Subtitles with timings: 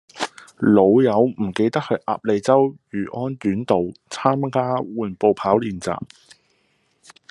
[0.57, 3.75] 老友唔記得去鴨脷洲漁安苑道
[4.09, 5.95] 參加緩步跑練習